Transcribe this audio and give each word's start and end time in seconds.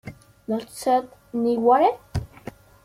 Not 0.47 0.71
send 0.71 1.09
it 1.09 1.17
anywhere? 1.31 1.99